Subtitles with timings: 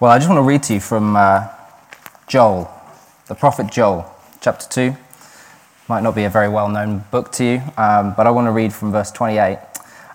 [0.00, 1.46] Well, I just want to read to you from uh,
[2.26, 2.68] Joel,
[3.28, 4.96] the prophet Joel, chapter 2.
[5.88, 8.50] Might not be a very well known book to you, um, but I want to
[8.50, 9.56] read from verse 28.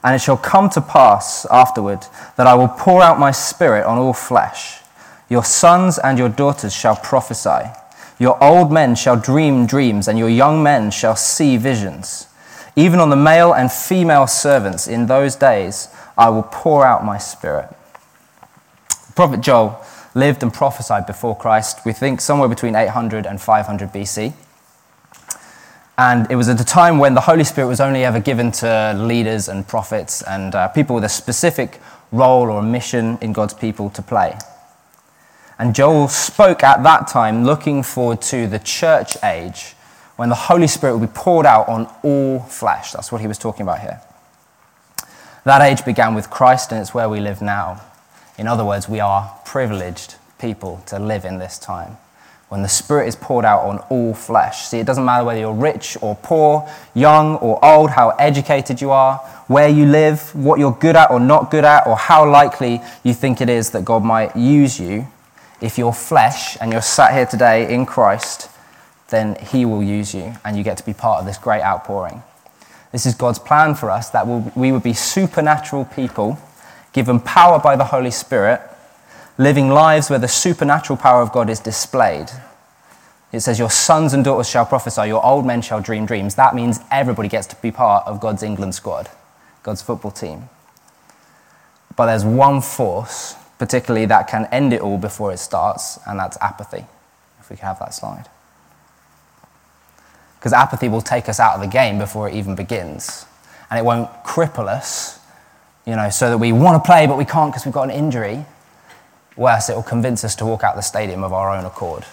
[0.03, 2.05] And it shall come to pass afterward
[2.35, 4.81] that I will pour out my spirit on all flesh.
[5.29, 7.71] Your sons and your daughters shall prophesy.
[8.19, 12.27] Your old men shall dream dreams, and your young men shall see visions.
[12.75, 15.87] Even on the male and female servants in those days,
[16.17, 17.73] I will pour out my spirit.
[19.19, 19.83] Prophet Joel
[20.15, 24.31] lived and prophesied before Christ, we think somewhere between 800 and 500 BC.
[25.97, 28.93] And it was at a time when the Holy Spirit was only ever given to
[28.97, 31.81] leaders and prophets and uh, people with a specific
[32.13, 34.37] role or mission in God's people to play.
[35.57, 39.73] And Joel spoke at that time, looking forward to the church age
[40.15, 42.93] when the Holy Spirit will be poured out on all flesh.
[42.93, 43.99] That's what he was talking about here.
[45.43, 47.81] That age began with Christ, and it's where we live now.
[48.39, 51.97] In other words, we are privileged people to live in this time
[52.47, 54.67] when the Spirit is poured out on all flesh.
[54.67, 58.91] See, it doesn't matter whether you're rich or poor, young or old, how educated you
[58.91, 62.79] are, where you live, what you're good at or not good at, or how likely
[63.03, 65.05] you think it is that God might use you.
[65.59, 68.49] If you're flesh and you're sat here today in Christ,
[69.09, 72.23] then He will use you and you get to be part of this great outpouring.
[72.93, 76.39] This is God's plan for us that we would be supernatural people,
[76.93, 78.61] given power by the Holy Spirit
[79.37, 82.29] living lives where the supernatural power of God is displayed.
[83.31, 86.35] It says, Your sons and daughters shall prophesy, your old men shall dream dreams.
[86.35, 89.09] That means everybody gets to be part of God's England squad,
[89.63, 90.49] God's football team.
[91.95, 96.37] But there's one force, particularly that can end it all before it starts, and that's
[96.41, 96.85] apathy.
[97.39, 98.27] If we could have that slide.
[100.37, 103.25] Because apathy will take us out of the game before it even begins.
[103.69, 105.18] And it won't cripple us,
[105.85, 107.91] you know, so that we want to play but we can't because we've got an
[107.91, 108.45] injury
[109.39, 112.03] Worse, it will convince us to walk out the stadium of our own accord,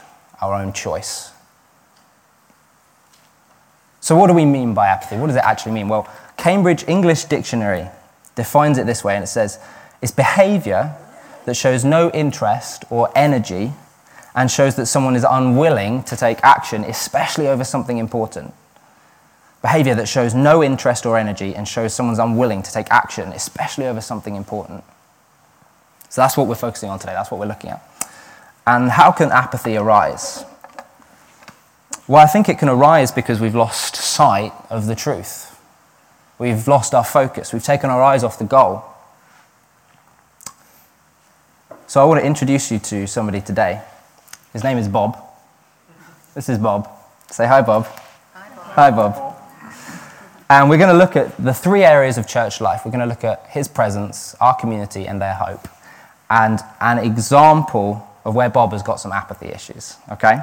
[0.41, 1.33] our own choice.
[3.99, 5.17] So, what do we mean by apathy?
[5.17, 5.89] What does it actually mean?
[5.89, 7.89] Well, Cambridge English Dictionary
[8.37, 9.59] defines it this way, and it says
[10.01, 10.95] it's behavior
[11.47, 13.73] that shows no interest or energy
[14.37, 18.55] and shows that someone is unwilling to take action, especially over something important.
[19.67, 23.89] Behavior that shows no interest or energy and shows someone's unwilling to take action, especially
[23.89, 24.85] over something important.
[26.09, 27.83] So that's what we're focusing on today, that's what we're looking at.
[28.65, 30.45] And how can apathy arise?
[32.07, 35.61] Well, I think it can arise because we've lost sight of the truth.
[36.39, 37.53] We've lost our focus.
[37.53, 38.85] We've taken our eyes off the goal.
[41.89, 43.83] So I want to introduce you to somebody today.
[44.53, 45.19] His name is Bob.
[46.37, 46.89] This is Bob.
[47.33, 47.89] Say hi, Bob.
[48.33, 48.65] Hi, Bob.
[48.65, 49.36] Hi, Bob.
[50.49, 52.83] And we're going to look at the three areas of church life.
[52.85, 55.69] We're going to look at his presence, our community, and their hope
[56.31, 60.39] and an example of where Bob has got some apathy issues, okay?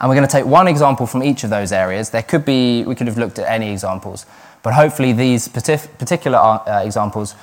[0.00, 2.10] And we're going to take one example from each of those areas.
[2.10, 4.26] There could be, we could have looked at any examples,
[4.62, 7.34] but hopefully these particular uh, examples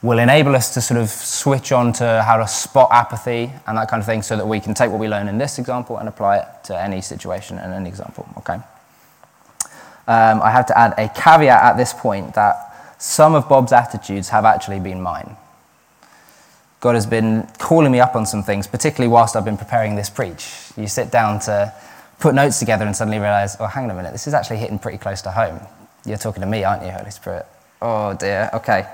[0.00, 3.88] will enable us to sort of switch on to how to spot apathy and that
[3.88, 6.08] kind of thing so that we can take what we learn in this example and
[6.08, 8.58] apply it to any situation and any example, okay?
[10.08, 14.30] Um, I have to add a caveat at this point that some of Bob's attitudes
[14.30, 15.36] have actually been mine.
[16.80, 20.08] God has been calling me up on some things, particularly whilst I've been preparing this
[20.08, 20.72] preach.
[20.78, 21.74] You sit down to
[22.20, 24.78] put notes together and suddenly realize, oh, hang on a minute, this is actually hitting
[24.78, 25.60] pretty close to home.
[26.06, 27.44] You're talking to me, aren't you, Holy Spirit?
[27.82, 28.88] Oh, dear, okay.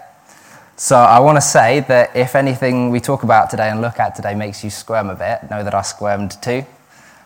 [0.76, 4.16] So I want to say that if anything we talk about today and look at
[4.16, 6.64] today makes you squirm a bit, know that I squirmed too.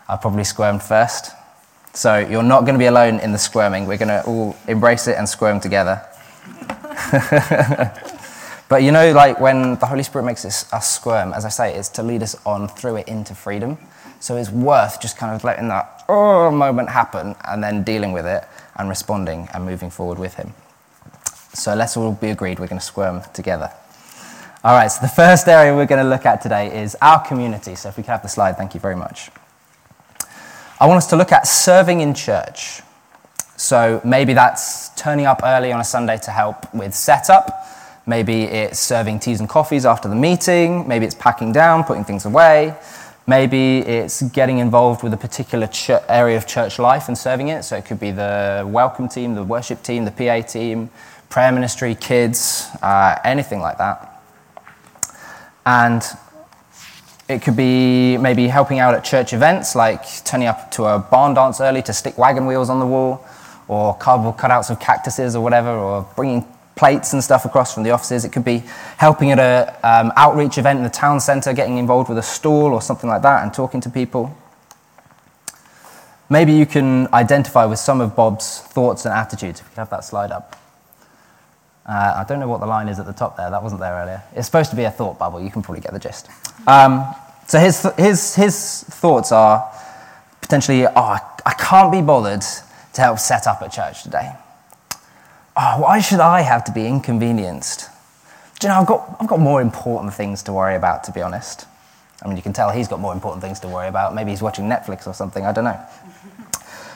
[0.07, 1.31] I probably squirmed first.
[1.93, 3.87] So you're not going to be alone in the squirming.
[3.87, 6.01] We're going to all embrace it and squirm together.
[8.69, 11.73] But you know, like when the Holy Spirit makes us, us squirm, as I say,
[11.73, 13.79] it's to lead us on through it into freedom.
[14.19, 18.27] So it's worth just kind of letting that oh moment happen and then dealing with
[18.27, 18.43] it
[18.75, 20.53] and responding and moving forward with Him.
[21.53, 23.71] So let's all be agreed we're going to squirm together.
[24.63, 27.73] All right, so the first area we're going to look at today is our community.
[27.73, 29.31] So if we could have the slide, thank you very much.
[30.81, 32.81] I want us to look at serving in church.
[33.57, 37.67] So maybe that's turning up early on a Sunday to help with setup.
[38.05, 40.87] Maybe it's serving teas and coffees after the meeting.
[40.87, 42.73] Maybe it's packing down, putting things away.
[43.27, 47.63] Maybe it's getting involved with a particular ch- area of church life and serving it.
[47.63, 50.89] So it could be the welcome team, the worship team, the PA team,
[51.29, 54.21] prayer ministry, kids, uh, anything like that.
[55.65, 56.01] And
[57.29, 61.35] it could be maybe helping out at church events, like turning up to a barn
[61.35, 63.23] dance early to stick wagon wheels on the wall,
[63.67, 66.43] or cardboard cutouts of cactuses or whatever, or bringing
[66.75, 68.25] plates and stuff across from the offices.
[68.25, 68.63] It could be
[68.97, 72.73] helping at an um, outreach event in the town centre, getting involved with a stall
[72.73, 74.35] or something like that and talking to people.
[76.31, 79.61] Maybe you can identify with some of Bob's thoughts and attitudes.
[79.61, 80.58] If you have that slide up.
[81.89, 83.49] Uh, I don't know what the line is at the top there.
[83.49, 84.21] That wasn't there earlier.
[84.35, 85.41] It's supposed to be a thought bubble.
[85.41, 86.29] You can probably get the gist.
[86.67, 87.03] Um,
[87.47, 89.67] so his, his, his thoughts are
[90.39, 92.43] potentially, oh, I can't be bothered
[92.93, 94.33] to help set up a church today.
[95.57, 97.89] Oh, why should I have to be inconvenienced?
[98.59, 101.23] Do you know, I've got, I've got more important things to worry about, to be
[101.23, 101.65] honest.
[102.21, 104.13] I mean, you can tell he's got more important things to worry about.
[104.13, 105.79] Maybe he's watching Netflix or something, I don't know.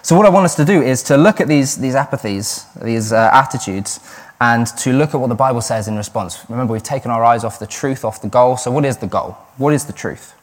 [0.04, 3.12] so, what I want us to do is to look at these, these apathies, these
[3.12, 4.00] uh, attitudes,
[4.44, 6.44] and to look at what the Bible says in response.
[6.50, 8.57] Remember, we've taken our eyes off the truth, off the goal.
[8.57, 9.38] So, what is the goal?
[9.56, 10.34] What is the truth?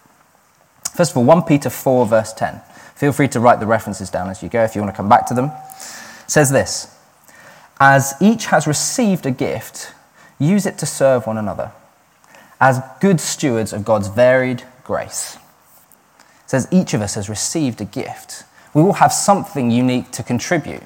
[0.95, 2.63] First of all, 1 Peter 4, verse 10.
[2.95, 5.11] Feel free to write the references down as you go if you want to come
[5.11, 5.47] back to them.
[5.47, 6.97] It says this
[7.79, 9.93] As each has received a gift,
[10.39, 11.71] use it to serve one another
[12.59, 15.37] as good stewards of God's varied grace.
[16.45, 18.45] It says each of us has received a gift.
[18.73, 20.85] We all have something unique to contribute,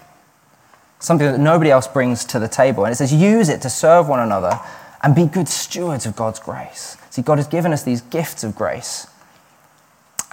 [1.04, 2.84] something that nobody else brings to the table.
[2.84, 4.58] And it says use it to serve one another
[5.02, 6.96] and be good stewards of God's grace.
[7.10, 9.06] See, God has given us these gifts of grace.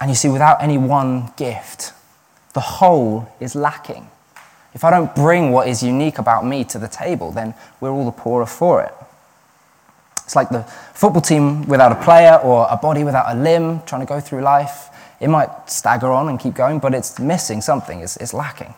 [0.00, 1.92] And you see, without any one gift,
[2.54, 4.08] the whole is lacking.
[4.74, 8.06] If I don't bring what is unique about me to the table, then we're all
[8.06, 8.94] the poorer for it.
[10.24, 10.62] It's like the
[10.94, 14.40] football team without a player or a body without a limb trying to go through
[14.40, 14.88] life.
[15.20, 18.74] It might stagger on and keep going, but it's missing something, it's, it's lacking.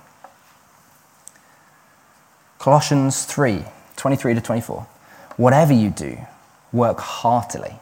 [2.65, 3.63] Colossians 3
[3.97, 4.87] 23 to 24.
[5.37, 6.17] Whatever you do,
[6.73, 7.75] work heartily,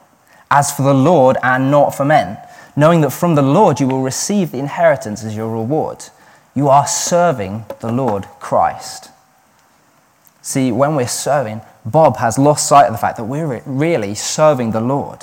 [0.50, 2.36] as for the Lord and not for men,
[2.74, 6.06] knowing that from the Lord you will receive the inheritance as your reward.
[6.56, 9.10] You are serving the Lord Christ.
[10.42, 14.72] See, when we're serving, Bob has lost sight of the fact that we're really serving
[14.72, 15.20] the Lord.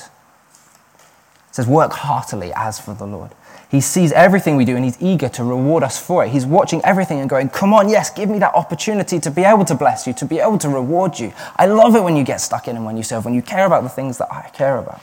[1.49, 3.31] It says, work heartily as for the Lord.
[3.69, 6.29] He sees everything we do and he's eager to reward us for it.
[6.29, 9.63] He's watching everything and going, Come on, yes, give me that opportunity to be able
[9.65, 11.33] to bless you, to be able to reward you.
[11.55, 13.65] I love it when you get stuck in and when you serve, when you care
[13.65, 15.01] about the things that I care about.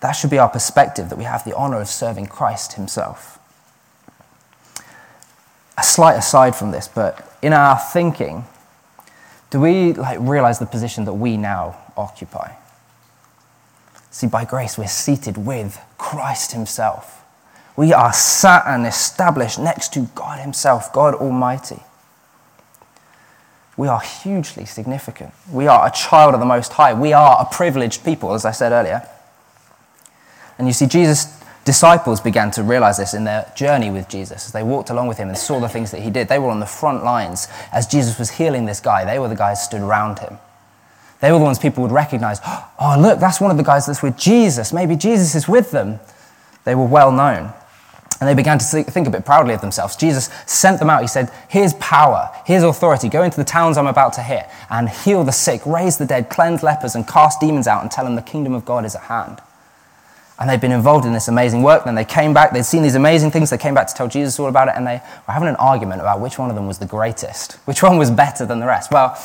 [0.00, 3.38] That should be our perspective that we have the honor of serving Christ himself.
[5.76, 8.44] A slight aside from this, but in our thinking,
[9.50, 12.52] do we like realize the position that we now occupy?
[14.12, 17.21] See, by grace, we're seated with Christ Himself.
[17.76, 21.80] We are sat and established next to God Himself, God Almighty.
[23.76, 25.32] We are hugely significant.
[25.50, 26.92] We are a child of the Most High.
[26.92, 29.08] We are a privileged people, as I said earlier.
[30.58, 34.46] And you see, Jesus disciples began to realize this in their journey with Jesus.
[34.46, 36.50] As they walked along with him and saw the things that he did, they were
[36.50, 37.48] on the front lines.
[37.72, 40.38] As Jesus was healing this guy, they were the guys stood around him.
[41.20, 42.40] They were the ones people would recognize.
[42.84, 44.72] Oh, look, that's one of the guys that's with Jesus.
[44.72, 46.00] Maybe Jesus is with them.
[46.64, 47.52] They were well known.
[48.22, 49.96] And they began to think a bit proudly of themselves.
[49.96, 51.02] Jesus sent them out.
[51.02, 53.08] He said, Here's power, here's authority.
[53.08, 56.30] Go into the towns I'm about to hit and heal the sick, raise the dead,
[56.30, 59.02] cleanse lepers, and cast demons out and tell them the kingdom of God is at
[59.02, 59.40] hand
[60.38, 61.84] and they'd been involved in this amazing work.
[61.84, 64.38] Then they came back, they'd seen these amazing things, they came back to tell Jesus
[64.38, 66.78] all about it, and they were having an argument about which one of them was
[66.78, 68.92] the greatest, which one was better than the rest.
[68.92, 69.18] Well,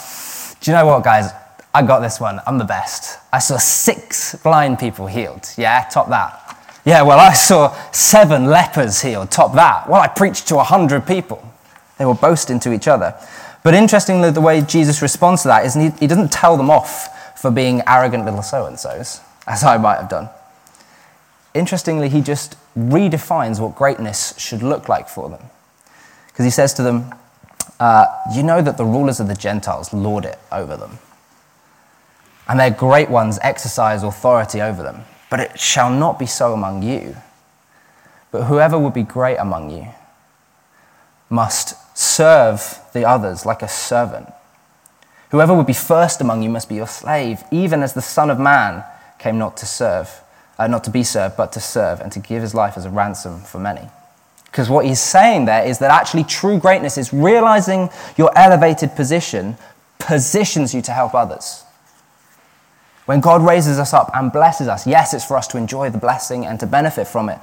[0.60, 1.32] do you know what, guys?
[1.74, 2.42] I got this one.
[2.48, 3.20] I'm the best.
[3.32, 5.48] I saw six blind people healed.
[5.58, 6.57] Yeah, top that.
[6.88, 9.30] Yeah, well, I saw seven lepers healed.
[9.30, 9.90] Top that.
[9.90, 11.44] Well, I preached to a hundred people.
[12.00, 13.14] They were boasting to each other.
[13.64, 17.40] But interestingly, the way Jesus responds to that is he, he doesn't tell them off
[17.40, 20.30] for being arrogant little so and so's, as I might have done
[21.58, 25.42] interestingly, he just redefines what greatness should look like for them.
[26.28, 27.14] Because he says to them,
[27.80, 31.00] uh, You know that the rulers of the Gentiles lord it over them,
[32.48, 35.04] and their great ones exercise authority over them.
[35.30, 37.16] But it shall not be so among you.
[38.32, 39.88] But whoever would be great among you
[41.30, 44.32] must serve the others like a servant.
[45.32, 48.40] Whoever would be first among you must be your slave, even as the Son of
[48.40, 48.84] Man
[49.20, 50.22] came not to serve
[50.60, 52.90] uh, not to be served, but to serve and to give his life as a
[52.90, 53.88] ransom for many.
[54.46, 59.58] Because what he's saying there is that actually true greatness is realizing your elevated position
[60.00, 61.64] positions you to help others.
[63.08, 65.98] When God raises us up and blesses us, yes, it's for us to enjoy the
[65.98, 67.40] blessing and to benefit from it,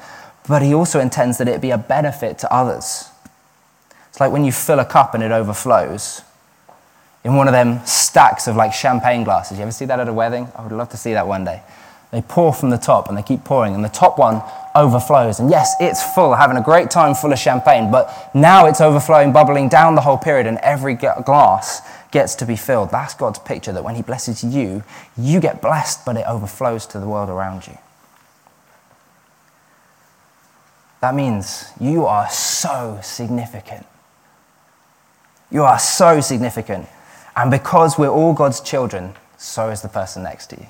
[0.47, 3.09] but he also intends that it be a benefit to others.
[4.11, 6.21] It's like when you fill a cup and it overflows
[7.25, 9.57] in one of them stacks of like champagne glasses.
[9.57, 10.53] You ever see that at a wedding?
[10.55, 11.63] I would love to see that one day.
[12.11, 14.43] They pour from the top and they keep pouring, and the top one
[14.75, 15.41] overflows.
[15.41, 19.33] And yes, it's full, having a great time full of champagne, but now it's overflowing,
[19.33, 21.81] bubbling down the whole period, and every glass
[22.15, 22.91] gets to be filled.
[22.91, 24.85] That's God's picture that when He blesses you,
[25.19, 27.77] you get blessed, but it overflows to the world around you.
[31.01, 33.85] That means you are so significant.
[35.51, 36.87] You are so significant.
[37.35, 40.69] And because we're all God's children, so is the person next to you.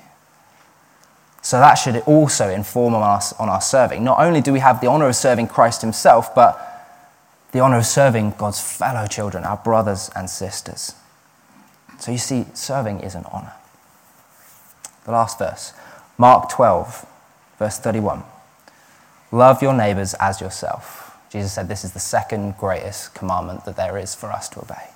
[1.43, 4.03] So that should also inform us on our serving.
[4.03, 6.59] Not only do we have the honor of serving Christ Himself, but
[7.51, 10.95] the honor of serving God's fellow children, our brothers and sisters.
[11.99, 13.53] So you see, serving is an honor.
[15.05, 15.73] The last verse,
[16.17, 17.05] Mark 12,
[17.59, 18.23] verse 31.
[19.31, 21.17] Love your neighbors as yourself.
[21.29, 24.89] Jesus said this is the second greatest commandment that there is for us to obey.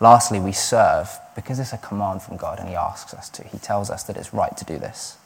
[0.00, 3.44] Lastly, we serve because it's a command from God and He asks us to.
[3.44, 5.16] He tells us that it's right to do this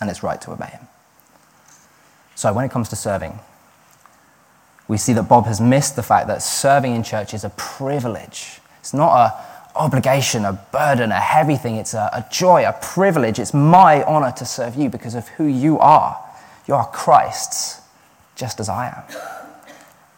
[0.00, 0.88] and it's right to obey Him.
[2.34, 3.38] So, when it comes to serving,
[4.86, 8.60] we see that Bob has missed the fact that serving in church is a privilege.
[8.80, 11.76] It's not a obligation, a burden, a heavy thing.
[11.76, 13.38] It's a, a joy, a privilege.
[13.38, 16.18] It's my honor to serve you because of who you are.
[16.66, 17.80] You are Christ's,
[18.36, 19.02] just as I am.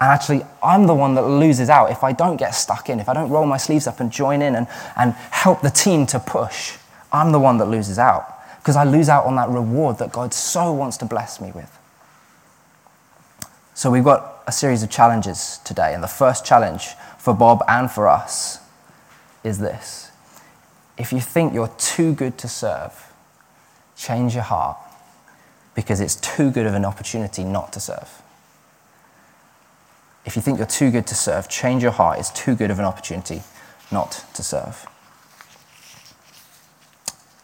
[0.01, 3.09] And actually, I'm the one that loses out if I don't get stuck in, if
[3.09, 4.67] I don't roll my sleeves up and join in and,
[4.97, 6.77] and help the team to push.
[7.13, 8.27] I'm the one that loses out
[8.59, 11.77] because I lose out on that reward that God so wants to bless me with.
[13.75, 15.95] So, we've got a series of challenges today.
[15.95, 16.89] And the first challenge
[17.19, 18.59] for Bob and for us
[19.43, 20.11] is this
[20.99, 23.13] if you think you're too good to serve,
[23.97, 24.77] change your heart
[25.75, 28.23] because it's too good of an opportunity not to serve.
[30.27, 32.19] If you think you're too good to serve, change your heart.
[32.19, 33.43] It's too good of an opportunity
[33.91, 34.87] not to serve.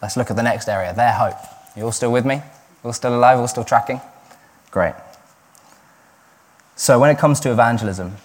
[0.03, 1.39] Let's look at the next area their hope.
[1.75, 2.43] You all still with me?
[2.85, 3.39] All still alive?
[3.39, 4.01] All still tracking?
[4.71, 4.95] Great.
[6.77, 8.17] So, when it comes to evangelism,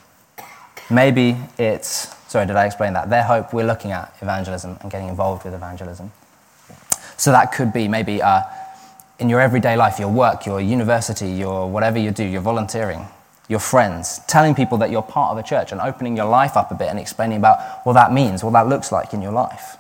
[0.90, 3.10] maybe it's, sorry, did I explain that?
[3.10, 6.12] Their hope, we're looking at evangelism and getting involved with evangelism.
[7.18, 8.44] So, that could be maybe uh,
[9.20, 13.06] in your everyday life, your work, your university, your whatever you do, your volunteering,
[13.50, 16.72] your friends, telling people that you're part of a church and opening your life up
[16.72, 19.76] a bit and explaining about what that means, what that looks like in your life.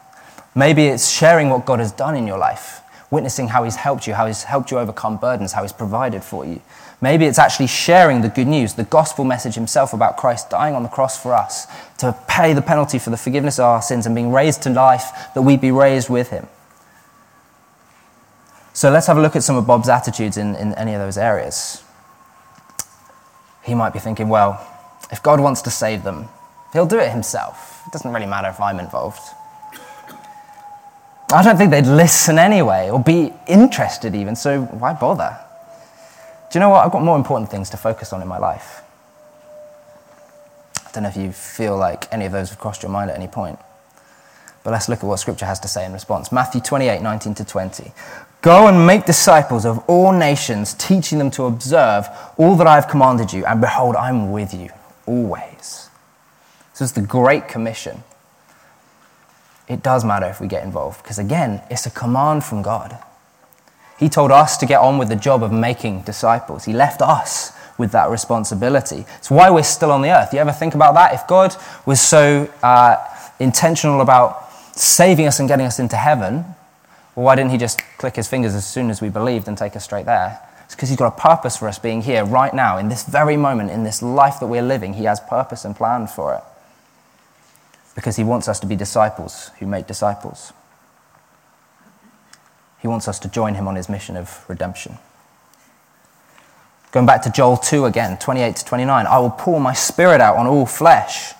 [0.53, 4.13] Maybe it's sharing what God has done in your life, witnessing how He's helped you,
[4.13, 6.61] how He's helped you overcome burdens, how He's provided for you.
[7.01, 10.83] Maybe it's actually sharing the good news, the gospel message Himself about Christ dying on
[10.83, 11.65] the cross for us
[11.97, 15.11] to pay the penalty for the forgiveness of our sins and being raised to life
[15.33, 16.47] that we be raised with Him.
[18.73, 21.17] So let's have a look at some of Bob's attitudes in, in any of those
[21.17, 21.83] areas.
[23.63, 24.65] He might be thinking, well,
[25.11, 26.29] if God wants to save them,
[26.71, 27.83] he'll do it himself.
[27.85, 29.21] It doesn't really matter if I'm involved.
[31.33, 35.37] I don't think they'd listen anyway or be interested even, so why bother?
[36.51, 36.85] Do you know what?
[36.85, 38.81] I've got more important things to focus on in my life.
[40.85, 43.15] I don't know if you feel like any of those have crossed your mind at
[43.15, 43.57] any point.
[44.61, 46.29] But let's look at what Scripture has to say in response.
[46.29, 47.93] Matthew 28 19 to 20.
[48.41, 52.89] Go and make disciples of all nations, teaching them to observe all that I have
[52.89, 54.69] commanded you, and behold, I'm with you
[55.05, 55.89] always.
[56.73, 58.03] This is the Great Commission.
[59.69, 62.97] It does matter if we get involved, because again, it's a command from God.
[63.97, 66.65] He told us to get on with the job of making disciples.
[66.65, 69.05] He left us with that responsibility.
[69.17, 70.33] It's why we're still on the earth.
[70.33, 71.13] You ever think about that?
[71.13, 71.55] If God
[71.85, 72.95] was so uh,
[73.39, 76.45] intentional about saving us and getting us into heaven,
[77.15, 79.75] well, why didn't he just click his fingers as soon as we believed and take
[79.75, 80.39] us straight there?
[80.65, 83.35] It's because he's got a purpose for us being here right now, in this very
[83.35, 84.93] moment, in this life that we're living.
[84.93, 86.43] He has purpose and plan for it.
[87.93, 90.53] Because he wants us to be disciples who make disciples.
[92.81, 94.97] He wants us to join him on his mission of redemption.
[96.91, 100.35] Going back to Joel 2 again, 28 to 29, I will pour my spirit out
[100.35, 101.33] on all flesh.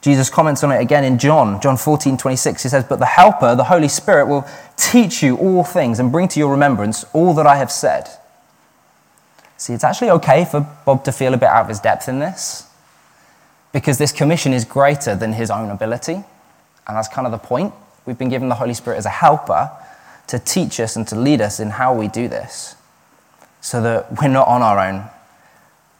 [0.00, 2.62] Jesus comments on it again in John, John 14, 26.
[2.62, 4.44] He says, But the Helper, the Holy Spirit, will
[4.76, 8.08] teach you all things and bring to your remembrance all that I have said.
[9.58, 12.18] See, it's actually okay for Bob to feel a bit out of his depth in
[12.18, 12.68] this
[13.72, 16.14] because this commission is greater than his own ability.
[16.14, 17.72] And that's kind of the point.
[18.04, 19.70] We've been given the Holy Spirit as a helper
[20.26, 22.76] to teach us and to lead us in how we do this
[23.60, 25.04] so that we're not on our own.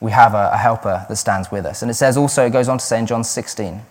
[0.00, 1.82] We have a, a helper that stands with us.
[1.82, 3.82] And it says also, it goes on to say in John 16,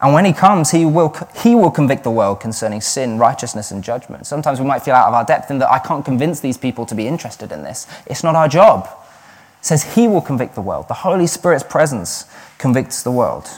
[0.00, 3.82] and when he comes, he will, he will convict the world concerning sin, righteousness, and
[3.82, 4.26] judgment.
[4.26, 6.84] Sometimes we might feel out of our depth in that I can't convince these people
[6.86, 7.86] to be interested in this.
[8.06, 8.88] It's not our job.
[9.60, 10.88] It says he will convict the world.
[10.88, 12.26] The Holy Spirit's presence
[12.58, 13.48] convicts the world.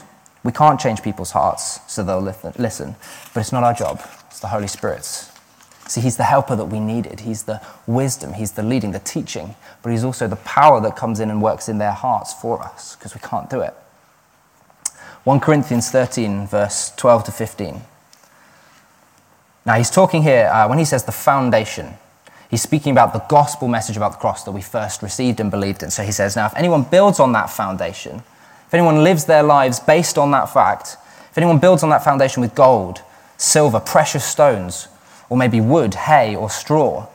[0.43, 2.95] We can't change people's hearts so they'll listen,
[3.33, 4.01] but it's not our job.
[4.27, 5.28] It's the Holy Spirit's.
[5.89, 7.21] See, he's the helper that we needed.
[7.21, 11.19] He's the wisdom, he's the leading, the teaching, but he's also the power that comes
[11.19, 13.73] in and works in their hearts for us because we can't do it.
[15.23, 17.81] 1 Corinthians 13, verse 12 to 15.
[19.65, 21.95] Now, he's talking here, uh, when he says the foundation,
[22.51, 25.81] he's speaking about the gospel message about the cross that we first received and believed
[25.81, 25.89] in.
[25.89, 28.21] So he says, now, if anyone builds on that foundation,
[28.67, 30.97] if anyone lives their lives based on that fact,
[31.31, 33.01] if anyone builds on that foundation with gold,
[33.37, 34.87] silver, precious stones,
[35.29, 37.07] or maybe wood, hay, or straw,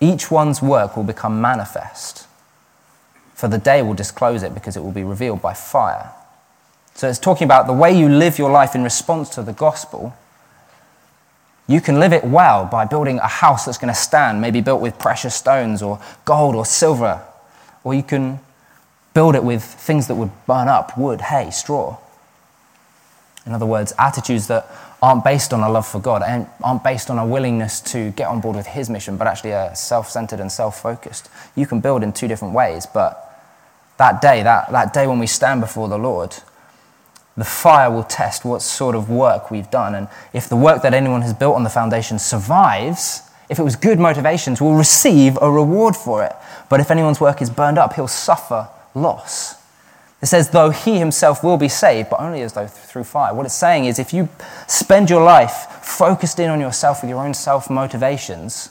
[0.00, 2.26] each one's work will become manifest.
[3.34, 6.12] For the day will disclose it because it will be revealed by fire.
[6.94, 10.14] So it's talking about the way you live your life in response to the gospel
[11.66, 14.80] you can live it well by building a house that's going to stand, maybe built
[14.80, 17.22] with precious stones or gold or silver.
[17.84, 18.40] Or you can
[19.14, 21.98] build it with things that would burn up wood, hay, straw.
[23.46, 24.68] In other words, attitudes that
[25.02, 28.28] aren't based on a love for God and aren't based on a willingness to get
[28.28, 31.28] on board with His mission, but actually are self centered and self focused.
[31.56, 33.28] You can build in two different ways, but
[33.98, 36.36] that day, that, that day when we stand before the Lord,
[37.36, 39.94] the fire will test what sort of work we've done.
[39.94, 43.74] And if the work that anyone has built on the foundation survives, if it was
[43.74, 46.34] good motivations, we'll receive a reward for it.
[46.68, 49.61] But if anyone's work is burned up, he'll suffer loss.
[50.22, 53.34] It says, though he himself will be saved, but only as though through fire.
[53.34, 54.28] What it's saying is, if you
[54.68, 58.70] spend your life focused in on yourself with your own self motivations,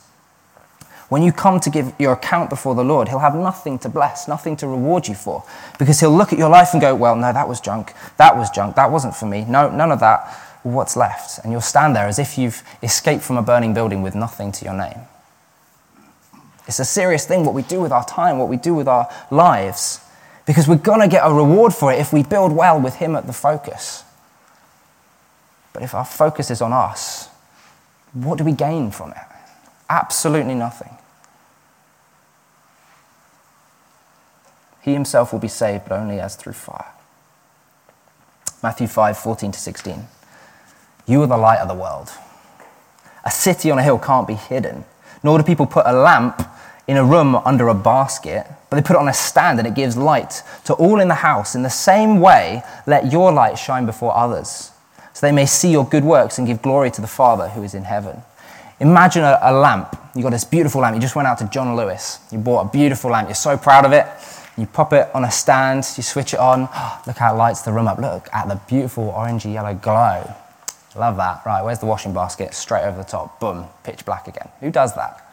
[1.10, 4.29] when you come to give your account before the Lord, He'll have nothing to bless,
[4.29, 5.43] nothing to reward you for.
[5.77, 7.93] Because He'll look at your life and go, Well, no, that was junk.
[8.15, 8.77] That was junk.
[8.77, 9.43] That wasn't for me.
[9.43, 10.34] No, none of that.
[10.63, 11.43] What's left?
[11.43, 14.63] And you'll stand there as if you've escaped from a burning building with nothing to
[14.63, 15.00] your name.
[16.65, 19.10] It's a serious thing what we do with our time, what we do with our
[19.31, 20.00] lives,
[20.45, 23.15] because we're going to get a reward for it if we build well with Him
[23.15, 24.03] at the focus.
[25.74, 27.29] But if our focus is on us,
[28.13, 29.17] what do we gain from it?
[29.89, 30.98] Absolutely nothing.
[34.81, 36.91] He himself will be saved, but only as through fire.
[38.63, 40.07] Matthew 5 14 to 16.
[41.07, 42.12] You are the light of the world.
[43.24, 44.86] A city on a hill can't be hidden,
[45.24, 46.41] nor do people put a lamp
[46.88, 49.75] in a room under a basket, but they put it on a stand and it
[49.75, 51.55] gives light to all in the house.
[51.55, 54.72] In the same way, let your light shine before others,
[55.13, 57.74] so they may see your good works and give glory to the Father who is
[57.74, 58.22] in heaven.
[58.79, 59.96] Imagine a, a lamp.
[60.15, 60.96] You got this beautiful lamp.
[60.96, 62.20] You just went out to John Lewis.
[62.31, 63.27] You bought a beautiful lamp.
[63.27, 64.07] You're so proud of it.
[64.57, 66.61] You pop it on a stand, you switch it on.
[67.07, 68.00] look how it lights the room up.
[68.00, 70.29] Look at the beautiful orangey yellow glow.
[70.96, 71.41] Love that.
[71.46, 72.53] Right, where's the washing basket?
[72.53, 73.39] Straight over the top.
[73.39, 74.50] Boom, pitch black again.
[74.59, 75.30] Who does that?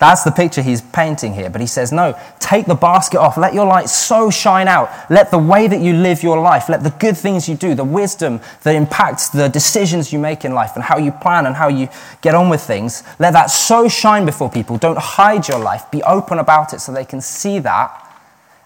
[0.00, 1.50] That's the picture he's painting here.
[1.50, 3.36] But he says, no, take the basket off.
[3.36, 4.90] Let your light so shine out.
[5.10, 7.84] Let the way that you live your life, let the good things you do, the
[7.84, 11.68] wisdom that impacts the decisions you make in life and how you plan and how
[11.68, 11.90] you
[12.22, 14.78] get on with things, let that so shine before people.
[14.78, 15.90] Don't hide your life.
[15.90, 18.06] Be open about it so they can see that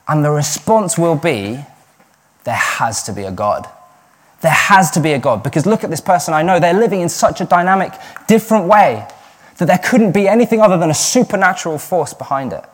[0.06, 1.64] and the response will be
[2.44, 3.66] there has to be a God.
[4.42, 5.42] There has to be a God.
[5.42, 6.60] Because look at this person I know.
[6.60, 7.92] They're living in such a dynamic,
[8.28, 9.08] different way
[9.58, 12.64] that there couldn't be anything other than a supernatural force behind it.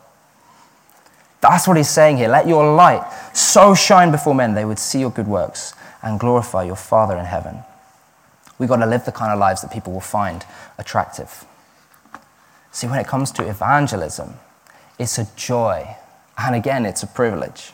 [1.41, 2.29] That's what he's saying here.
[2.29, 3.03] Let your light
[3.35, 7.25] so shine before men they would see your good works and glorify your Father in
[7.25, 7.59] heaven.
[8.59, 10.45] We've got to live the kind of lives that people will find
[10.77, 11.45] attractive.
[12.71, 14.35] See, when it comes to evangelism,
[14.99, 15.97] it's a joy
[16.37, 17.71] and again, it's a privilege.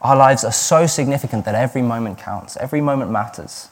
[0.00, 3.68] Our lives are so significant that every moment counts, every moment matters.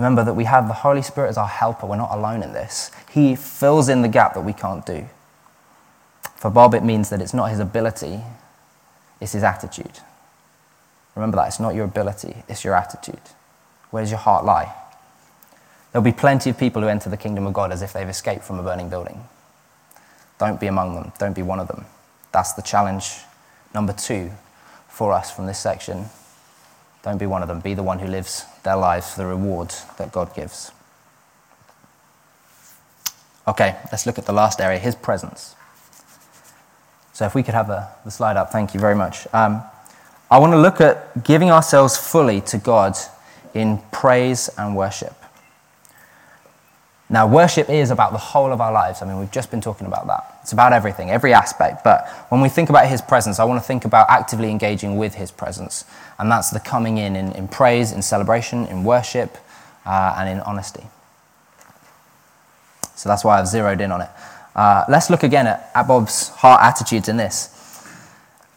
[0.00, 1.84] Remember that we have the Holy Spirit as our helper.
[1.84, 2.90] We're not alone in this.
[3.10, 5.06] He fills in the gap that we can't do.
[6.36, 8.22] For Bob, it means that it's not his ability,
[9.20, 10.00] it's his attitude.
[11.14, 11.48] Remember that.
[11.48, 13.20] It's not your ability, it's your attitude.
[13.90, 14.74] Where does your heart lie?
[15.92, 18.42] There'll be plenty of people who enter the kingdom of God as if they've escaped
[18.42, 19.22] from a burning building.
[20.38, 21.84] Don't be among them, don't be one of them.
[22.32, 23.16] That's the challenge
[23.74, 24.30] number two
[24.88, 26.06] for us from this section.
[27.02, 27.60] Don't be one of them.
[27.60, 30.72] Be the one who lives their lives for the reward that God gives.
[33.48, 35.54] Okay, let's look at the last area his presence.
[37.12, 39.26] So, if we could have a, the slide up, thank you very much.
[39.34, 39.62] Um,
[40.30, 42.96] I want to look at giving ourselves fully to God
[43.52, 45.19] in praise and worship.
[47.12, 49.02] Now, worship is about the whole of our lives.
[49.02, 50.38] I mean, we've just been talking about that.
[50.42, 51.82] It's about everything, every aspect.
[51.82, 55.16] But when we think about His presence, I want to think about actively engaging with
[55.16, 55.84] His presence.
[56.20, 59.36] And that's the coming in in, in praise, in celebration, in worship,
[59.84, 60.84] uh, and in honesty.
[62.94, 64.10] So that's why I've zeroed in on it.
[64.54, 67.84] Uh, let's look again at, at Bob's heart attitudes in this.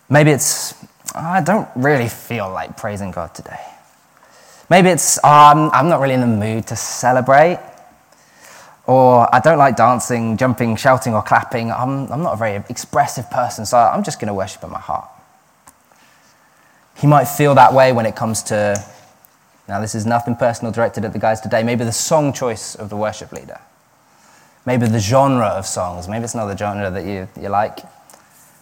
[0.09, 0.75] Maybe it's,
[1.15, 3.61] I don't really feel like praising God today.
[4.69, 7.59] Maybe it's, um, I'm not really in the mood to celebrate.
[8.85, 11.71] Or I don't like dancing, jumping, shouting, or clapping.
[11.71, 14.79] I'm, I'm not a very expressive person, so I'm just going to worship in my
[14.79, 15.09] heart.
[16.97, 18.83] He might feel that way when it comes to,
[19.67, 22.89] now this is nothing personal directed at the guys today, maybe the song choice of
[22.89, 23.59] the worship leader.
[24.65, 26.07] Maybe the genre of songs.
[26.07, 27.79] Maybe it's not the genre that you, you like.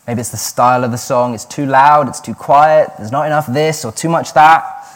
[0.07, 1.33] Maybe it's the style of the song.
[1.33, 4.87] It's too loud, it's too quiet, there's not enough this or too much that.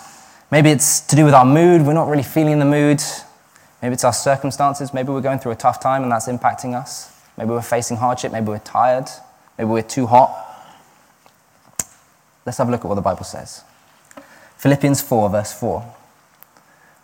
[0.52, 3.02] Maybe it's to do with our mood, we're not really feeling the mood.
[3.86, 4.96] Maybe it's our circumstances.
[4.96, 7.16] Maybe we're going through a tough time and that's impacting us.
[7.38, 8.32] Maybe we're facing hardship.
[8.32, 9.06] Maybe we're tired.
[9.60, 10.36] Maybe we're too hot.
[12.48, 13.64] Let's have a look at what the Bible says.
[14.58, 15.86] Philippians 4, verse 4.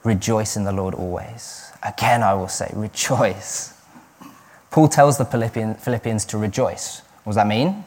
[0.04, 1.72] Rejoice in the Lord always.
[1.84, 3.80] Again, I will say, rejoice.
[4.72, 7.04] Paul tells the Philippians to rejoice.
[7.26, 7.86] What does that mean?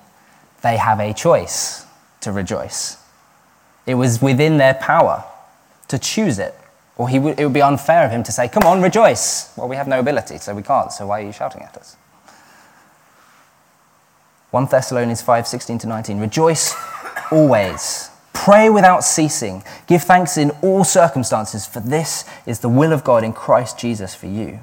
[0.63, 1.85] They have a choice
[2.21, 2.99] to rejoice.
[3.87, 5.25] It was within their power
[5.89, 6.55] to choose it,
[6.97, 9.53] or he would, it would be unfair of him to say, Come on, rejoice.
[9.57, 11.97] Well, we have no ability, so we can't, so why are you shouting at us?
[14.51, 16.21] 1 Thessalonians 5 16 to 19.
[16.21, 16.75] Rejoice
[17.33, 18.11] always.
[18.33, 19.65] Pray without ceasing.
[19.87, 24.15] Give thanks in all circumstances, for this is the will of God in Christ Jesus
[24.15, 24.61] for you.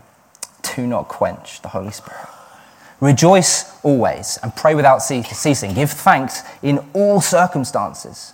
[0.76, 2.28] Do not quench the Holy Spirit.
[3.02, 5.74] Rejoice always and pray without ceasing.
[5.74, 8.34] Give thanks in all circumstances.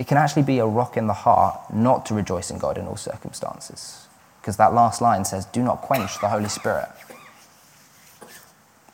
[0.00, 2.86] It can actually be a rock in the heart not to rejoice in God in
[2.86, 4.06] all circumstances.
[4.40, 6.88] Because that last line says, Do not quench the Holy Spirit.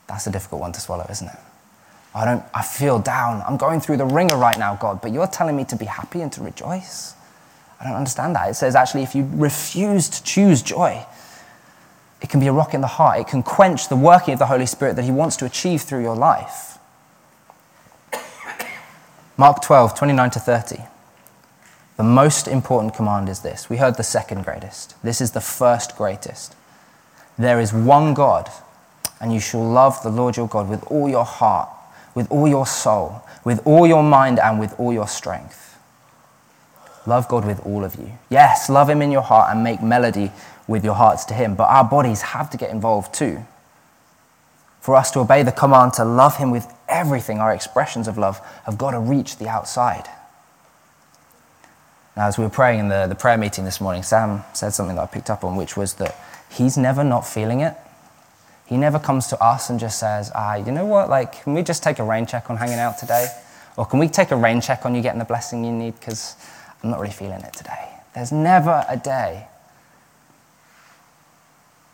[0.09, 1.39] That's a difficult one to swallow, isn't it?
[2.13, 3.45] I don't I feel down.
[3.47, 6.23] I'm going through the wringer right now, God, but you're telling me to be happy
[6.23, 7.15] and to rejoice?
[7.81, 8.51] I don't understand that.
[8.51, 11.07] It says actually if you refuse to choose joy,
[12.21, 13.21] it can be a rock in the heart.
[13.21, 16.03] It can quench the working of the Holy Spirit that He wants to achieve through
[16.03, 16.79] your life.
[19.37, 20.96] Mark 12, 29 to 30.
[21.97, 23.71] The most important command is this.
[23.71, 24.95] We heard the second greatest.
[25.03, 26.55] This is the first greatest.
[27.39, 28.51] There is one God
[29.21, 31.69] and you shall love the Lord your God with all your heart,
[32.15, 35.79] with all your soul, with all your mind, and with all your strength.
[37.07, 38.13] Love God with all of you.
[38.29, 40.33] Yes, love Him in your heart and make melody
[40.67, 43.45] with your hearts to Him, but our bodies have to get involved too.
[44.81, 48.41] For us to obey the command to love Him with everything, our expressions of love
[48.65, 50.09] have got to reach the outside.
[52.17, 54.97] Now, as we were praying in the, the prayer meeting this morning, Sam said something
[54.97, 56.17] that I picked up on, which was that
[56.51, 57.75] he's never not feeling it.
[58.67, 61.63] He never comes to us and just says, ah, you know what, like, can we
[61.63, 63.29] just take a rain check on hanging out today?
[63.77, 66.01] Or can we take a rain check on you getting the blessing you need?
[66.01, 66.35] Because
[66.83, 67.91] I'm not really feeling it today.
[68.15, 69.47] There's never a day.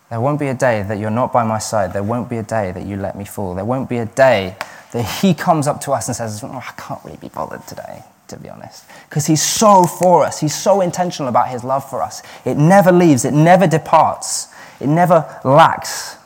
[0.09, 1.93] There won't be a day that you're not by my side.
[1.93, 3.55] There won't be a day that you let me fall.
[3.55, 4.57] There won't be a day
[4.93, 8.05] that he comes up to us and says, oh, I can't really be bothered today,
[8.33, 8.85] to be honest.
[9.09, 10.41] Because he's so for us.
[10.41, 12.23] He's so intentional about his love for us.
[12.45, 14.49] It never leaves, it never departs,
[14.81, 16.17] it never lacks.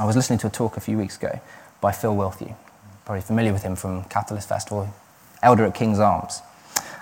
[0.00, 1.38] I was listening to a talk a few weeks ago
[1.80, 2.56] by Phil Wilthew,
[3.04, 4.92] probably familiar with him from Catalyst Festival,
[5.42, 6.40] elder at King's Arms.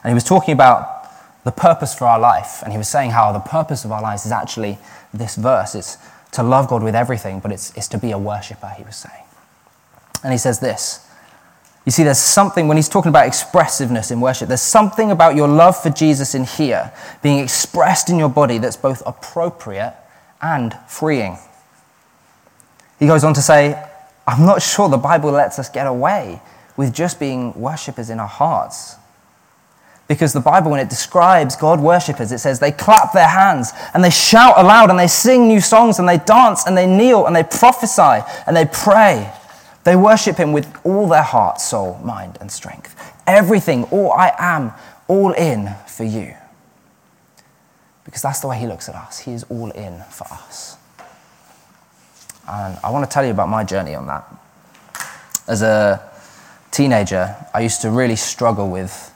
[0.03, 1.07] And he was talking about
[1.45, 4.27] the purpose for our life, and he was saying how the purpose of our lives
[4.27, 4.77] is actually
[5.15, 5.75] this verse.
[5.75, 5.97] It's
[6.33, 9.25] to love God with everything, but it's, it's to be a worshiper, he was saying.
[10.23, 11.07] And he says this.
[11.87, 15.49] You see, there's something, when he's talking about expressiveness in worship, there's something about your
[15.49, 19.95] love for Jesus in here being expressed in your body that's both appropriate
[20.43, 21.39] and freeing.
[22.99, 23.83] He goes on to say,
[24.27, 26.41] I'm not sure the Bible lets us get away
[26.77, 28.97] with just being worshippers in our hearts.
[30.11, 34.03] Because the Bible, when it describes God worshippers, it says they clap their hands and
[34.03, 37.37] they shout aloud and they sing new songs and they dance and they kneel and
[37.37, 39.33] they prophesy and they pray.
[39.85, 42.97] They worship Him with all their heart, soul, mind, and strength.
[43.29, 44.73] Everything, all I am,
[45.07, 46.35] all in for you.
[48.05, 49.21] Because that's the way He looks at us.
[49.21, 50.77] He is all in for us.
[52.49, 54.25] And I want to tell you about my journey on that.
[55.47, 56.03] As a
[56.73, 59.15] teenager, I used to really struggle with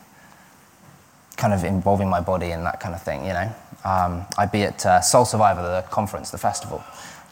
[1.37, 3.55] kind of involving my body in that kind of thing, you know.
[3.85, 6.83] Um, I'd be at uh, Soul Survivor, the conference, the festival,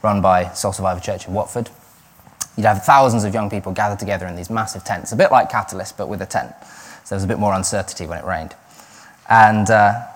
[0.03, 1.71] run by Soul Survivor Church in Watford.
[2.57, 5.51] You'd have thousands of young people gathered together in these massive tents, a bit like
[5.51, 6.53] Catalyst, but with a tent.
[7.05, 8.55] So there was a bit more uncertainty when it rained.
[9.29, 10.07] And uh,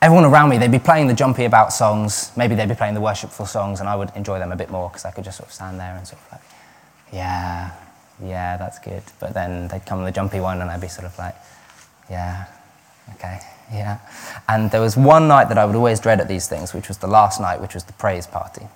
[0.00, 2.32] everyone around me, they'd be playing the jumpy about songs.
[2.36, 4.88] Maybe they'd be playing the worshipful songs, and I would enjoy them a bit more
[4.88, 6.40] because I could just sort of stand there and sort of like,
[7.12, 7.72] yeah,
[8.24, 9.02] yeah, that's good.
[9.18, 11.34] But then they'd come the jumpy one, and I'd be sort of like,
[12.08, 12.46] yeah,
[13.14, 13.40] okay,
[13.72, 13.98] yeah.
[14.48, 16.98] And there was one night that I would always dread at these things, which was
[16.98, 18.66] the last night, which was the praise party.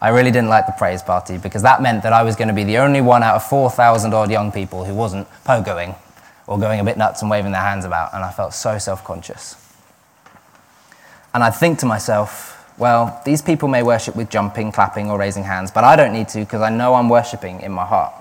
[0.00, 2.54] I really didn't like the praise party because that meant that I was going to
[2.54, 5.96] be the only one out of 4,000 odd young people who wasn't pogoing
[6.46, 9.04] or going a bit nuts and waving their hands about, and I felt so self
[9.04, 9.56] conscious.
[11.34, 15.44] And I'd think to myself, well, these people may worship with jumping, clapping, or raising
[15.44, 18.14] hands, but I don't need to because I know I'm worshiping in my heart.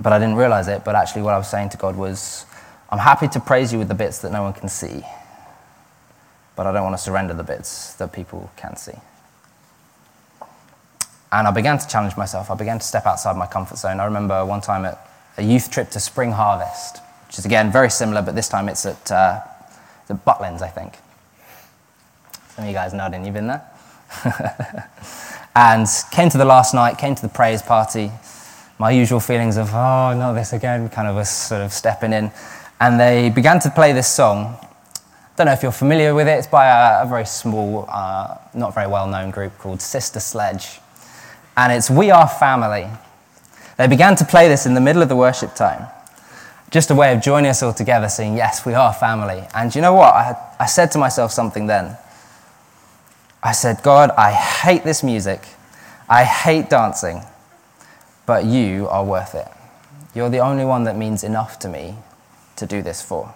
[0.00, 2.46] But I didn't realize it, but actually, what I was saying to God was,
[2.90, 5.02] I'm happy to praise you with the bits that no one can see,
[6.56, 8.94] but I don't want to surrender the bits that people can see.
[11.30, 12.50] And I began to challenge myself.
[12.50, 14.00] I began to step outside my comfort zone.
[14.00, 17.90] I remember one time at a youth trip to Spring Harvest, which is again very
[17.90, 19.40] similar, but this time it's at, uh,
[20.08, 20.94] Butlins, I think.
[22.54, 23.62] Some of you guys nodding, you've been there?
[25.54, 28.10] and came to the last night, came to the praise party.
[28.78, 32.30] My usual feelings of, oh, not this again, kind of was sort of stepping in.
[32.80, 34.56] And they began to play this song.
[35.36, 36.32] Don't know if you're familiar with it.
[36.32, 40.80] It's by a, a very small, uh, not very well known group called Sister Sledge.
[41.56, 42.88] And it's We Are Family.
[43.76, 45.86] They began to play this in the middle of the worship time.
[46.70, 49.42] Just a way of joining us all together, saying, Yes, we are family.
[49.54, 50.14] And you know what?
[50.14, 51.96] I, I said to myself something then.
[53.42, 55.46] I said, God, I hate this music.
[56.08, 57.22] I hate dancing,
[58.26, 59.48] but you are worth it.
[60.14, 61.96] You're the only one that means enough to me
[62.58, 63.34] to do this for.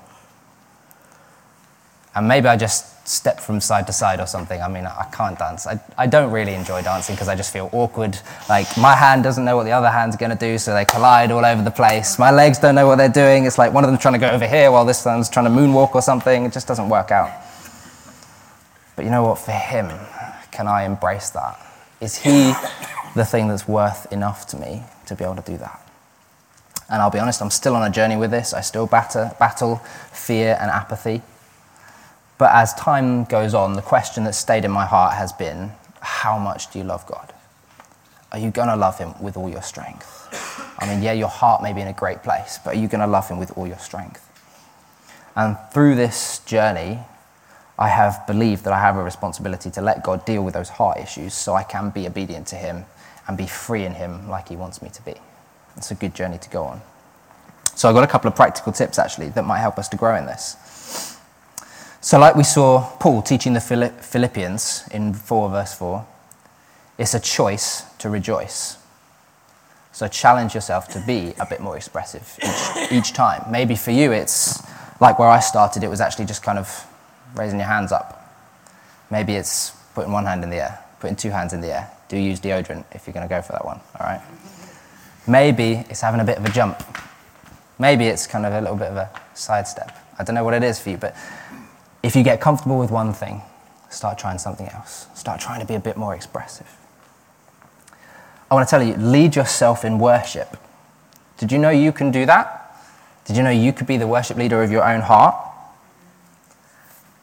[2.15, 4.61] And maybe I just step from side to side or something.
[4.61, 5.67] I mean, I can't dance.
[5.67, 8.19] I, I don't really enjoy dancing because I just feel awkward.
[8.49, 11.31] Like, my hand doesn't know what the other hand's going to do, so they collide
[11.33, 12.19] all over the place.
[12.19, 13.45] My legs don't know what they're doing.
[13.45, 15.51] It's like one of them trying to go over here while this one's trying to
[15.51, 16.45] moonwalk or something.
[16.45, 17.31] It just doesn't work out.
[18.95, 19.39] But you know what?
[19.39, 19.91] For him,
[20.51, 21.59] can I embrace that?
[22.01, 22.53] Is he
[23.17, 25.82] the thing that's worth enough to me to be able to do that?
[26.93, 28.53] And I'll be honest, I'm still on a journey with this.
[28.53, 29.77] I still batter, battle
[30.13, 31.23] fear and apathy.
[32.37, 36.39] But as time goes on, the question that stayed in my heart has been how
[36.39, 37.33] much do you love God?
[38.31, 40.75] Are you going to love Him with all your strength?
[40.79, 43.01] I mean, yeah, your heart may be in a great place, but are you going
[43.01, 44.29] to love Him with all your strength?
[45.35, 46.99] And through this journey,
[47.79, 50.99] I have believed that I have a responsibility to let God deal with those heart
[50.99, 52.85] issues so I can be obedient to Him
[53.27, 55.15] and be free in Him like He wants me to be.
[55.77, 56.81] It's a good journey to go on.
[57.75, 60.17] So I've got a couple of practical tips actually that might help us to grow
[60.17, 60.57] in this.
[62.05, 66.05] So, like we saw Paul teaching the Philippians in 4 verse 4,
[66.99, 68.77] it's a choice to rejoice.
[69.93, 73.45] So, challenge yourself to be a bit more expressive each, each time.
[73.53, 74.61] Maybe for you, it's
[75.01, 76.87] like where I started, it was actually just kind of
[77.37, 78.35] raising your hands up.
[79.09, 81.89] Maybe it's putting one hand in the air, putting two hands in the air.
[82.09, 84.21] Do use deodorant if you're going to go for that one, all right?
[85.27, 86.83] Maybe it's having a bit of a jump.
[87.79, 89.97] Maybe it's kind of a little bit of a sidestep.
[90.19, 91.17] I don't know what it is for you, but
[92.03, 93.43] if you get comfortable with one thing,
[93.91, 95.07] start trying something else.
[95.15, 96.77] Start trying to be a bit more expressive.
[98.51, 100.59] I want to tell you, lead yourself in worship.
[101.39, 102.77] Did you know you can do that?
[103.25, 105.35] Did you know you could be the worship leader of your own heart?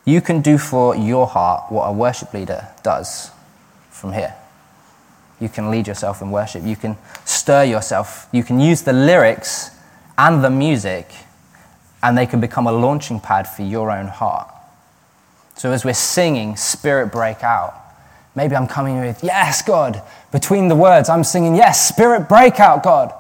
[0.05, 3.31] You can do for your heart what a worship leader does
[3.91, 4.33] from here.
[5.39, 6.63] You can lead yourself in worship.
[6.63, 8.28] You can stir yourself.
[8.32, 9.71] You can use the lyrics
[10.17, 11.10] and the music,
[12.04, 14.54] and they can become a launching pad for your own heart.
[15.56, 17.73] So as we're singing, Spirit break out.
[18.36, 20.02] Maybe I'm coming with, Yes, God.
[20.32, 23.13] Between the words, I'm singing, Yes, Spirit break out, God.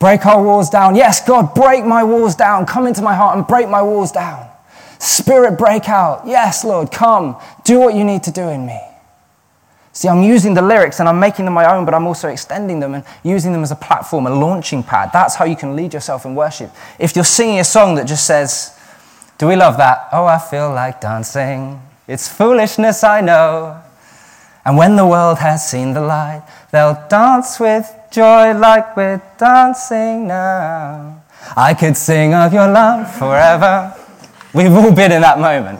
[0.00, 0.96] Break our walls down.
[0.96, 2.64] Yes, God, break my walls down.
[2.64, 4.48] Come into my heart and break my walls down.
[4.98, 6.22] Spirit break out.
[6.26, 7.36] Yes, Lord, come.
[7.64, 8.80] Do what you need to do in me.
[10.00, 12.80] See, I'm using the lyrics and I'm making them my own, but I'm also extending
[12.80, 15.10] them and using them as a platform, a launching pad.
[15.12, 16.70] That's how you can lead yourself in worship.
[16.98, 18.74] If you're singing a song that just says,
[19.36, 20.08] Do we love that?
[20.10, 21.82] Oh, I feel like dancing.
[22.08, 23.78] It's foolishness, I know.
[24.64, 30.26] And when the world has seen the light, they'll dance with joy like we're dancing
[30.26, 31.22] now.
[31.54, 33.94] I could sing of your love forever.
[34.54, 35.78] We've all been in that moment,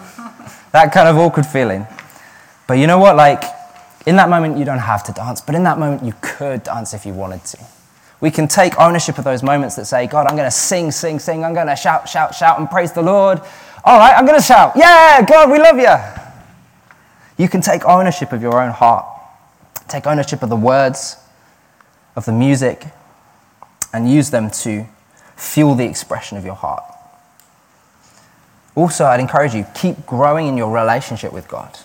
[0.72, 1.86] that kind of awkward feeling.
[2.66, 3.16] But you know what?
[3.16, 3.59] Like,
[4.06, 6.94] in that moment, you don't have to dance, but in that moment, you could dance
[6.94, 7.58] if you wanted to.
[8.20, 11.18] We can take ownership of those moments that say, God, I'm going to sing, sing,
[11.18, 11.44] sing.
[11.44, 13.40] I'm going to shout, shout, shout, and praise the Lord.
[13.84, 17.42] All right, I'm going to shout, Yeah, God, we love you.
[17.42, 19.06] You can take ownership of your own heart,
[19.88, 21.16] take ownership of the words,
[22.14, 22.84] of the music,
[23.94, 24.86] and use them to
[25.36, 26.84] fuel the expression of your heart.
[28.74, 31.78] Also, I'd encourage you, keep growing in your relationship with God.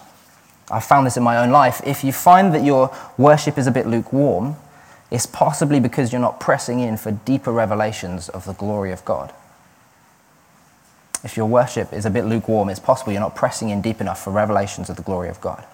[0.71, 1.82] I found this in my own life.
[1.86, 4.56] If you find that your worship is a bit lukewarm,
[5.12, 9.34] it's possibly because you're not pressing in for deeper revelations of the glory of God.
[11.23, 14.23] If your worship is a bit lukewarm, it's possible you're not pressing in deep enough
[14.23, 15.65] for revelations of the glory of God.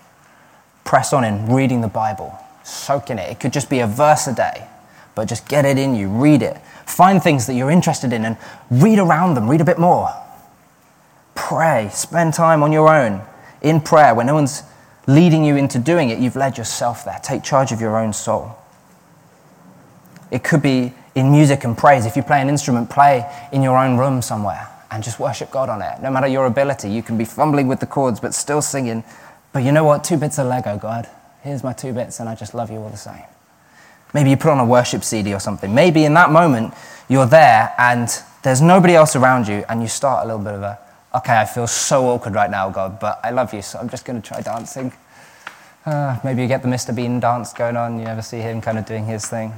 [0.83, 3.29] Press on in reading the Bible, soak in it.
[3.29, 4.67] It could just be a verse a day,
[5.15, 6.57] but just get it in you, read it.
[6.85, 8.37] Find things that you're interested in and
[8.69, 10.13] read around them, read a bit more.
[11.35, 13.21] Pray, spend time on your own
[13.61, 14.63] in prayer when no one's
[15.07, 17.19] leading you into doing it, you've led yourself there.
[17.21, 18.57] Take charge of your own soul.
[20.29, 22.05] It could be in music and praise.
[22.05, 25.69] If you play an instrument, play in your own room somewhere and just worship God
[25.69, 26.01] on it.
[26.01, 29.03] No matter your ability, you can be fumbling with the chords but still singing.
[29.53, 30.03] But you know what?
[30.03, 31.09] Two bits of Lego, God.
[31.43, 33.23] Here's my two bits, and I just love you all the same.
[34.13, 35.73] Maybe you put on a worship CD or something.
[35.73, 36.73] Maybe in that moment,
[37.09, 38.09] you're there and
[38.43, 40.79] there's nobody else around you, and you start a little bit of a,
[41.15, 44.05] okay, I feel so awkward right now, God, but I love you, so I'm just
[44.05, 44.93] going to try dancing.
[45.85, 46.95] Uh, maybe you get the Mr.
[46.95, 49.53] Bean dance going on, you never see him kind of doing his thing.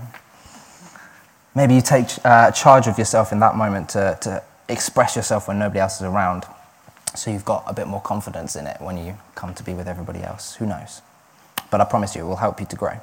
[1.55, 5.59] Maybe you take uh, charge of yourself in that moment to, to express yourself when
[5.59, 6.45] nobody else is around.
[7.15, 9.87] So you've got a bit more confidence in it when you come to be with
[9.87, 10.55] everybody else.
[10.55, 11.01] Who knows?
[11.69, 12.99] But I promise you, it will help you to grow.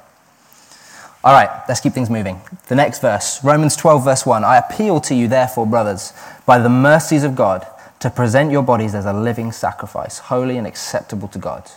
[1.23, 2.41] All right, let's keep things moving.
[2.67, 4.43] The next verse, Romans 12, verse 1.
[4.43, 6.13] I appeal to you, therefore, brothers,
[6.47, 7.65] by the mercies of God,
[8.01, 11.69] to present your bodies as a living sacrifice, holy and acceptable to God,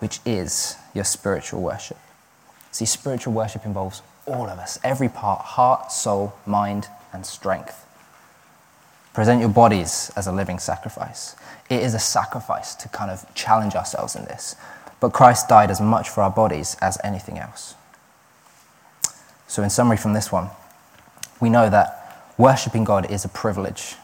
[0.00, 1.96] which is your spiritual worship.
[2.72, 7.86] See, spiritual worship involves all of us, every part heart, soul, mind, and strength.
[9.14, 11.36] Present your bodies as a living sacrifice.
[11.70, 14.56] It is a sacrifice to kind of challenge ourselves in this.
[15.00, 17.74] But Christ died as much for our bodies as anything else.
[19.46, 20.50] So, in summary from this one,
[21.40, 23.94] we know that worshipping God is a privilege.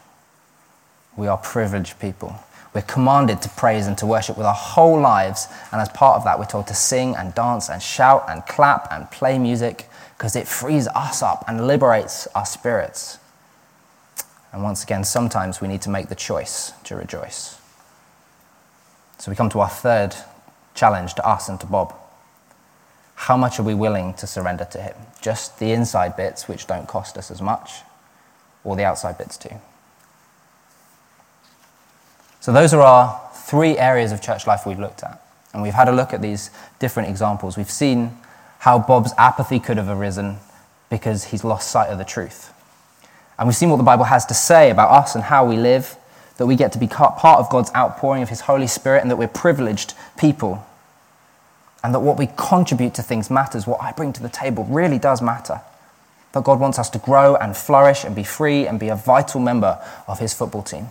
[1.17, 2.39] We are privileged people.
[2.75, 6.25] We're commanded to praise and to worship with our whole lives, and as part of
[6.25, 10.35] that, we're told to sing and dance and shout and clap and play music because
[10.35, 13.19] it frees us up and liberates our spirits.
[14.53, 17.61] And once again, sometimes we need to make the choice to rejoice.
[19.19, 20.15] So we come to our third
[20.75, 21.95] challenge to us and to Bob.
[23.15, 24.97] How much are we willing to surrender to Him?
[25.21, 27.83] Just the inside bits, which don't cost us as much,
[28.65, 29.61] or the outside bits too?
[32.45, 35.19] So, those are our three areas of church life we've looked at.
[35.55, 37.57] And we've had a look at these different examples.
[37.57, 38.19] We've seen
[38.59, 40.37] how Bob's apathy could have arisen
[40.91, 42.53] because he's lost sight of the truth.
[43.39, 45.97] And we've seen what the Bible has to say about us and how we live,
[46.37, 49.17] that we get to be part of God's outpouring of His Holy Spirit, and that
[49.17, 50.67] we're privileged people
[51.83, 53.67] and that what we contribute to things matters.
[53.67, 55.63] What I bring to the table really does matter.
[56.33, 59.41] That God wants us to grow and flourish and be free and be a vital
[59.41, 60.91] member of His football team.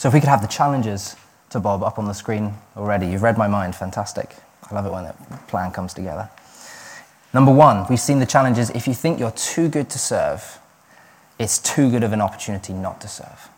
[0.00, 1.14] So, if we could have the challenges
[1.50, 3.06] to Bob up on the screen already.
[3.06, 4.34] You've read my mind, fantastic.
[4.70, 5.12] I love it when the
[5.46, 6.30] plan comes together.
[7.34, 8.70] Number one, we've seen the challenges.
[8.70, 10.58] If you think you're too good to serve,
[11.38, 13.50] it's too good of an opportunity not to serve.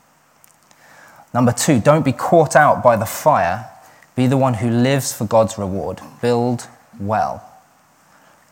[1.32, 3.70] Number two, don't be caught out by the fire
[4.16, 6.00] be the one who lives for God's reward.
[6.20, 6.66] Build
[6.98, 7.48] well.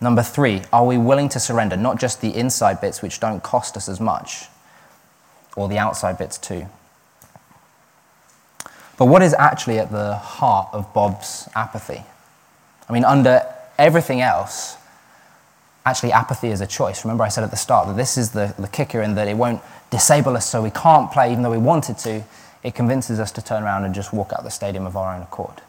[0.01, 3.77] Number three, are we willing to surrender not just the inside bits which don't cost
[3.77, 4.45] us as much,
[5.57, 6.69] or the outside bits too?
[9.01, 12.05] But what is actually at the heart of Bob's apathy?
[12.87, 13.43] I mean, under
[13.79, 14.77] everything else,
[15.87, 17.05] actually, apathy is a choice.
[17.05, 19.39] Remember, I said at the start that this is the, the kicker in that it
[19.39, 22.23] won't disable us so we can't play even though we wanted to
[22.63, 25.23] it convinces us to turn around and just walk out the stadium of our own
[25.23, 25.63] accord.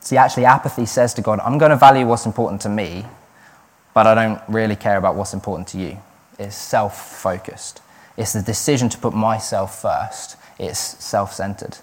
[0.00, 3.04] See, actually, apathy says to God, I'm going to value what's important to me,
[3.94, 5.98] but I don't really care about what's important to you.
[6.38, 7.80] It's self focused.
[8.16, 11.78] It's the decision to put myself first, it's self centered.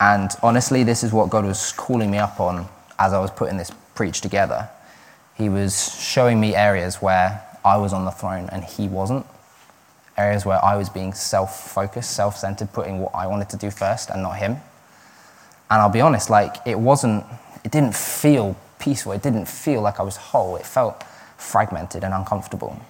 [0.00, 2.68] And honestly, this is what God was calling me up on
[2.98, 4.68] as I was putting this preach together.
[5.36, 9.26] He was showing me areas where I was on the throne and He wasn't
[10.16, 13.70] areas where I was being self focused, self centered, putting what I wanted to do
[13.70, 14.52] first and not him.
[15.70, 17.24] And I'll be honest, like, it wasn't,
[17.62, 19.12] it didn't feel peaceful.
[19.12, 20.56] It didn't feel like I was whole.
[20.56, 21.02] It felt
[21.36, 22.80] fragmented and uncomfortable.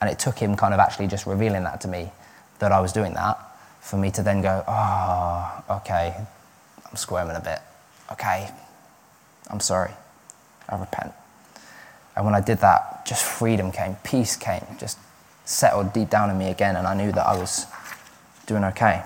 [0.00, 2.10] And it took him kind of actually just revealing that to me,
[2.58, 3.38] that I was doing that,
[3.80, 6.14] for me to then go, oh, okay,
[6.88, 7.60] I'm squirming a bit.
[8.12, 8.48] Okay,
[9.50, 9.92] I'm sorry.
[10.68, 11.12] I repent.
[12.16, 14.98] And when I did that, just freedom came, peace came, just
[15.44, 17.66] settled deep down in me again, and I knew that I was
[18.46, 19.02] doing okay.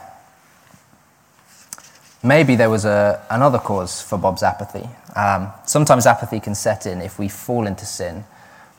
[2.23, 4.89] Maybe there was a, another cause for Bob's apathy.
[5.15, 8.25] Um, sometimes apathy can set in if we fall into sin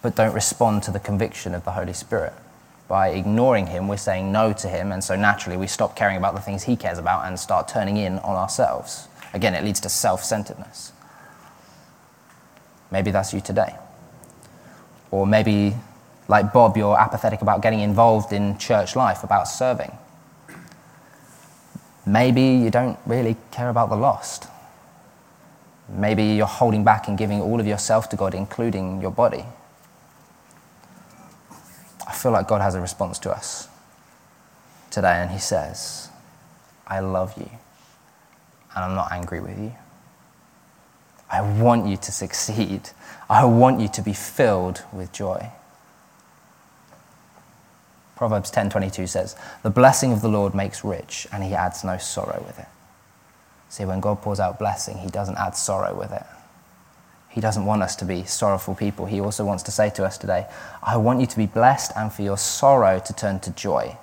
[0.04, 2.34] but don't respond to the conviction of the Holy Spirit.
[2.88, 6.36] By ignoring Him, we're saying no to Him, and so naturally we stop caring about
[6.36, 9.08] the things He cares about and start turning in on ourselves.
[9.34, 10.92] Again, it leads to self centeredness.
[12.92, 13.76] Maybe that's you today.
[15.10, 15.76] Or maybe
[16.28, 19.92] like Bob, you're apathetic about getting involved in church life, about serving.
[22.06, 24.48] Maybe you don't really care about the lost.
[25.90, 29.46] Maybe you're holding back and giving all of yourself to God, including your body.
[32.08, 33.68] I feel like God has a response to us
[34.92, 36.10] today, and He says,
[36.88, 37.50] I love you.
[38.76, 39.74] and I'm not angry with you.
[41.30, 42.90] I want you to succeed.
[43.30, 45.52] I want you to be filled with joy.
[48.16, 52.44] Proverbs 10:22 says, "The blessing of the Lord makes rich, and he adds no sorrow
[52.46, 52.68] with it."
[53.70, 56.26] See, when God pours out blessing, he doesn't add sorrow with it.
[57.34, 59.08] He doesn't want us to be sorrowful people.
[59.08, 60.46] He also wants to say to us today,
[60.84, 63.98] I want you to be blessed and for your sorrow to turn to joy,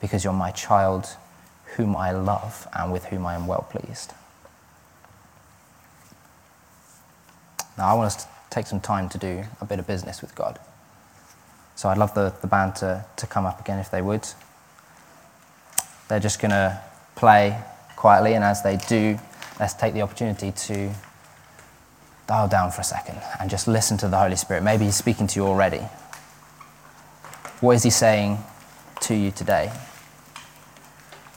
[0.00, 1.06] because you're my child
[1.76, 4.14] whom I love and with whom I am well pleased.
[7.76, 10.34] Now, I want us to take some time to do a bit of business with
[10.34, 10.58] God.
[11.76, 14.26] So I'd love the, the band to, to come up again if they would.
[16.08, 16.80] They're just going to
[17.14, 17.62] play
[17.96, 19.18] quietly, and as they do,
[19.58, 20.90] let's take the opportunity to
[22.30, 24.62] dial down for a second and just listen to the Holy Spirit.
[24.62, 25.82] Maybe He's speaking to you already.
[27.60, 28.38] What is He saying
[29.00, 29.72] to you today?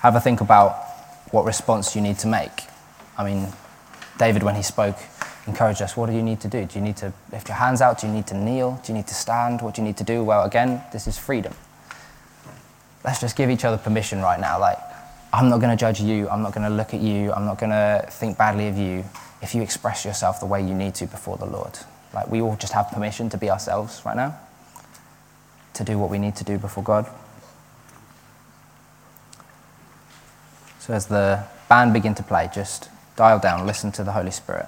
[0.02, 0.76] Have a think about
[1.32, 2.66] what response you need to make.
[3.18, 3.48] I mean,
[4.20, 4.96] David, when he spoke,
[5.48, 5.98] encouraged us.
[5.98, 6.64] What do you need to do?
[6.64, 8.00] Do you need to lift your hands out?
[8.00, 8.80] Do you need to kneel?
[8.84, 9.64] Do you need to stand?
[9.64, 10.24] What do you need to do?
[10.24, 11.56] Well, again, this is freedom.
[13.04, 14.60] Let's just give each other permission right now.
[14.60, 14.78] Like,
[15.34, 16.30] I'm not going to judge you.
[16.30, 17.34] I'm not going to look at you.
[17.34, 19.04] I'm not going to think badly of you
[19.44, 21.78] if you express yourself the way you need to before the Lord.
[22.14, 24.40] Like, we all just have permission to be ourselves right now,
[25.74, 27.06] to do what we need to do before God.
[30.80, 34.68] So, as the band begin to play, just dial down, listen to the Holy Spirit.